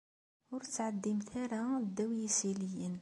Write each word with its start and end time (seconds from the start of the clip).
Ur 0.53 0.61
ttɛeddimt 0.63 1.29
ara 1.43 1.59
ddaw 1.85 2.11
yisiliyen. 2.19 2.95